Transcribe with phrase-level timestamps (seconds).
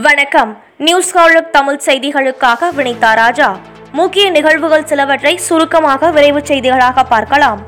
[0.00, 0.56] வணக்கம்.
[0.78, 3.56] நியூஸ் காலப் தமிழ் செய்திகளுக்காக வினிதா ராஜா.
[3.92, 7.60] முக்கிய நிகழ்வுகள் சிலவற்றை சுருக்கமாக விரைவுச் செய்திகளாக பார்க்கலாம்.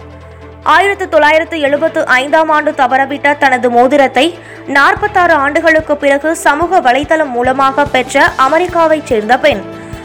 [0.62, 8.30] ஆயிரத்து தொள்ளாயிரத்து எழுபத்து ஐந்தாம் ஆண்டு தவறவிட்ட தனது மோதிரத்தை நாற்பத்தாறு ஆண்டுகளுக்கு பிறகு சமூக வலைதளம் மூலமாக பெற்ற
[8.48, 9.62] அமெரிக்காவைச் சேர்ந்த பெண்.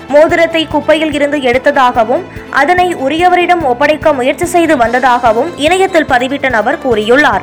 [0.08, 7.42] மோதிரத்தை குப்பையில் இருந்து எடுத்ததாகவும் அதனை உரியவரிடம் ஒப்படைக்க முயற்சி செய்து வந்ததாகவும் இணையத்தில் பதிவிட்ட நபர் கூறியுள்ளார்.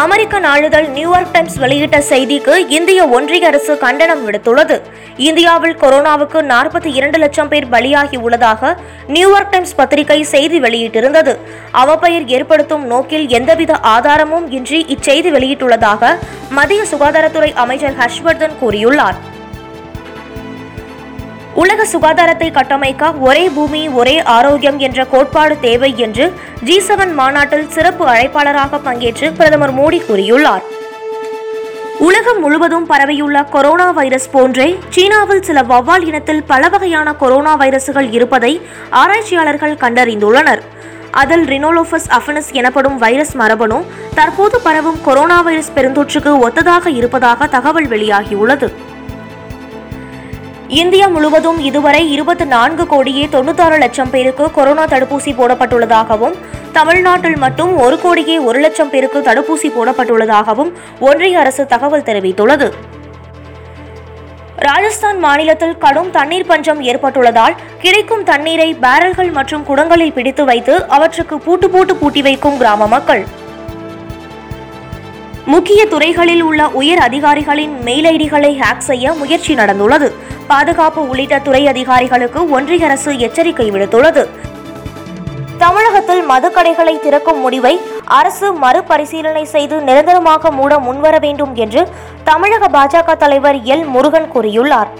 [0.00, 4.76] அமெரிக்க நாளிதழ் நியூயார்க் டைம்ஸ் வெளியிட்ட செய்திக்கு இந்திய ஒன்றிய அரசு கண்டனம் விடுத்துள்ளது.
[5.16, 8.70] இந்தியாவில் கொரோனாவுக்கு நாற்பத்தி இரண்டு லட்சம் பேர் பலியாகி உள்ளதாக
[9.06, 11.34] நியூயார்க் டைம்ஸ் பத்திரிகை செய்தி வெளியிட்டிருந்தது.
[11.72, 16.14] அவப்பெயர் ஏற்படுத்தும் நோக்கில் எந்தவித ஆதாரமும் இன்றி இச்செய்தி வெளியிட்டுள்ளதாக
[16.50, 19.18] மத்திய சுகாதாரத்துறை அமைச்சர் ஹர்ஷ்வர்தன் கூறியுள்ளார்.
[21.54, 28.06] உலக சுகாதாரத்தை கட்டமைக்க ஒரே பூமி ஒரே ஆரோக்கியம் என்ற கோட்பாடு தேவை என்று ஜி செவன் மாநாட்டில் சிறப்பு
[28.06, 30.62] அழைப்பாளராக பங்கேற்று பிரதமர் மோடி கூறியுள்ளார்.
[31.98, 38.60] உலகம் முழுவதும் பரவியுள்ள கொரோனா வைரஸ் போன்றே சீனாவில் சில வவ்வால் இனத்தில் பல வகையான கொரோனா வைரசுகள் இருப்பதை
[38.90, 40.62] ஆராய்ச்சியாளர்கள் கண்டறிந்துள்ளனர்.
[41.10, 43.84] அதில் ரினோலோஃபஸ் அஃபனஸ் எனப்படும் வைரஸ் மரபணு
[44.14, 48.70] தற்போது பரவும் கொரோனா வைரஸ் பெருந்தொற்றுக்கு ஒத்ததாக இருப்பதாக தகவல் வெளியாகியுள்ளது.
[50.80, 56.36] இந்தியா முழுவதும் இதுவரை இருபத்தி நான்கு கோடியே தொண்ணூத்தாறு லட்சம் பேருக்கு கொரோனா தடுப்பூசி போடப்பட்டுள்ளதாகவும்
[56.76, 60.70] தமிழ்நாட்டில் மட்டும் ஒரு கோடியே ஒரு லட்சம் பேருக்கு தடுப்பூசி போடப்பட்டுள்ளதாகவும்
[61.08, 62.68] ஒன்றிய அரசு தகவல் தெரிவித்துள்ளது.
[64.68, 71.68] ராஜஸ்தான் மாநிலத்தில் கடும் தண்ணீர் பஞ்சம் ஏற்பட்டுள்ளதால் கிடைக்கும் தண்ணீரை பேரல்கள் மற்றும் குடங்களில் பிடித்து வைத்து அவற்றுக்கு பூட்டு
[71.70, 73.24] பூட்டு பூட்டி வைக்கும் கிராம மக்கள்.
[75.52, 80.08] முக்கிய துறைகளில் உள்ள உயர் அதிகாரிகளின் மெயில் ஐடிகளை ஹேக் செய்ய முயற்சி நடந்துள்ளது.
[80.52, 84.22] பாதுகாப்பு உள்ளிட்ட துறை அதிகாரிகளுக்கு ஒன்றிய அரசு எச்சரிக்கை விடுத்துள்ளது.
[85.62, 87.72] தமிழகத்தில் மதுக்கடைகளை திறக்கும் முடிவை
[88.18, 91.82] அரசு மறுபரிசீலனை செய்து நிரந்தரமாக மூட முன்வர வேண்டும் என்று
[92.28, 93.84] தமிழக பாஜக தலைவர் எல்.
[93.94, 94.90] முருகன் கூறியுள்ளார்.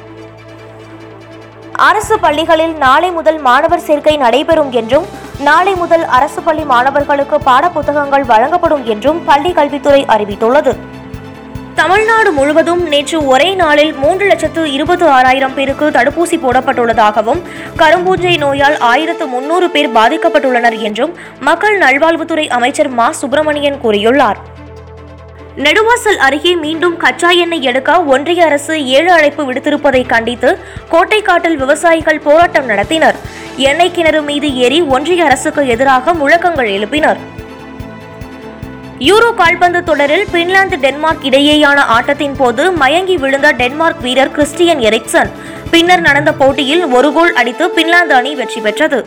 [1.89, 5.07] அரசு பள்ளிகளில் நாளை முதல் மாணவர் சேர்க்கை நடைபெறும் என்றும்
[5.49, 10.75] நாளை முதல் அரசு பள்ளி மாணவர்களுக்கு பாடப்புத்தகங்கள் வழங்கப்படும் என்றும் பள்ளி கல்வித்துறை அறிவித்துள்ளது.
[11.75, 17.41] தமிழ்நாடு முழுவதும் நேற்று ஒரே நாளில் மூன்று லட்சத்து இருபது ஆறாயிரம் பேருக்கு தடுப்பூசி போடப்பட்டுள்ளதாகவும்
[17.77, 23.13] கரும்பூஞ்சை நோயால் ஆயிரத்து முன்னூறு பேர் பாதிக்கப்பட்டுள்ளனர் என்றும் மக்கள் நல்வாழ்வுத்துறை அமைச்சர் மா.
[23.13, 24.37] சுப்பிரமணியன் கூறியுள்ளார்.
[25.57, 30.59] நெடுவாசல் அருகே மீண்டும் கச்சா எண்ணெய் எடுக்க ஒன்றிய அரசு ஏழு அழைப்பு விடுத்திருப்பதை கண்டித்து
[30.91, 33.15] கோட்டைக்காட்டில் விவசாயிகள் போராட்டம் நடத்தினர்.
[33.57, 37.17] எண்ணெய் கிணறு மீது ஏறி ஒன்றிய அரசுக்கு எதிராக முழக்கங்கள் எழுப்பினர்.
[39.07, 45.31] யூரோ கால்பந்து தொடரில் பின்லாந்து டென்மார்க் இடையேயான ஆட்டத்தின் போது மயங்கி விழுந்த டென்மார்க் வீரர் கிறிஸ்டியன் எரிக்சன்.
[45.73, 48.99] பின்னர் நடந்த போட்டியில் ஒரு கோல் அடித்து பின்லாந்து அணி வெற்றி பெற்றது.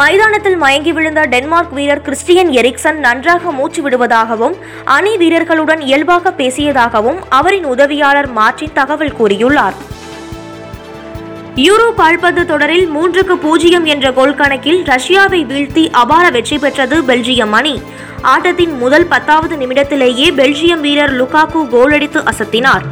[0.00, 4.56] மைதானத்தில் மயங்கி விழுந்த டென்மார்க் வீரர் கிறிஸ்டியன் எரிக்சன் நன்றாக மூச்சு விடுவதாகவும்
[4.96, 9.78] அணி வீரர்களுடன் இயல்பாக பேசியதாகவும் அவரின் உதவியாளர் மார்டின் தகவல் கூறியுள்ளார்.
[11.66, 17.72] யூரோ கால்பந்து தொடரில் மூன்றுக்கு பூஜ்ஜியம் என்ற கோல் கணக்கில் ரஷ்யாவை வீழ்த்தி அபார வெற்றி பெற்றது பெல்ஜியம் அணி.
[18.32, 22.84] ஆட்டத்தின் முதல் பத்தாவது நிமிடத்திலேயே பெல்ஜியம் வீரர் லுகாக்கு கோல் அடித்து அசத்தினார்.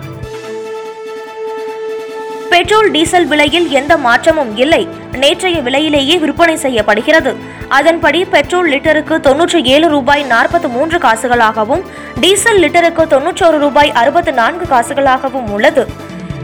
[2.52, 4.82] பெட்ரோல் டீசல் விலையில் எந்த மாற்றமும் இல்லை.
[5.22, 7.34] நேற்றைய விலையிலேயே விற்பனை செய்யப்படுகிறது.
[7.78, 11.86] அதன்படி பெட்ரோல் லிட்டருக்கு தொன்னூற்றி ஏழு ரூபாய் நாற்பத்தி மூன்று காசுகளாகவும்
[12.24, 15.84] டீசல் லிட்டருக்கு தொன்னூற்றொரு ரூபாய் அறுபத்து நான்கு காசுகளாகவும் உள்ளது.